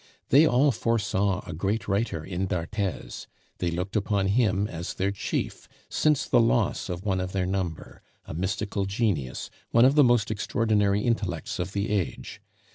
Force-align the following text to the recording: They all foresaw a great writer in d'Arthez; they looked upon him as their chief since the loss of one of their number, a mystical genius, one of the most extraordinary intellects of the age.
They 0.29 0.47
all 0.47 0.71
foresaw 0.71 1.43
a 1.45 1.53
great 1.53 1.87
writer 1.87 2.23
in 2.25 2.47
d'Arthez; 2.47 3.27
they 3.59 3.69
looked 3.69 3.95
upon 3.95 4.29
him 4.29 4.65
as 4.65 4.95
their 4.95 5.11
chief 5.11 5.69
since 5.89 6.25
the 6.25 6.39
loss 6.39 6.89
of 6.89 7.05
one 7.05 7.19
of 7.19 7.33
their 7.33 7.45
number, 7.45 8.01
a 8.25 8.33
mystical 8.33 8.85
genius, 8.85 9.51
one 9.69 9.85
of 9.85 9.93
the 9.93 10.03
most 10.03 10.31
extraordinary 10.31 11.01
intellects 11.01 11.59
of 11.59 11.73
the 11.73 11.91
age. 11.91 12.41